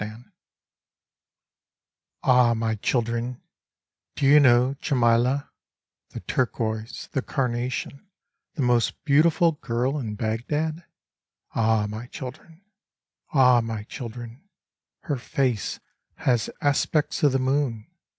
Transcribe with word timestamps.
AH 0.01 0.13
I 2.23 2.53
my 2.55 2.73
children 2.73 3.35
I 3.35 4.19
do 4.19 4.25
you 4.25 4.39
know 4.39 4.73
Djemileh, 4.81 5.47
The 6.09 6.21
turquoise, 6.21 7.07
the 7.11 7.21
carnation, 7.21 8.09
the 8.55 8.63
most 8.63 9.03
beautiful 9.05 9.51
girl 9.51 9.99
in 9.99 10.15
Bagdad? 10.15 10.83
Ah! 11.53 11.85
my 11.87 12.07
children! 12.07 12.63
Ah 13.31 13.57
I 13.59 13.61
my 13.61 13.83
children 13.83 14.49
I 15.03 15.07
her 15.09 15.17
face 15.17 15.79
has 16.15 16.49
aspects 16.61 17.21
of 17.21 17.33
the 17.33 17.37
moon. 17.37 17.85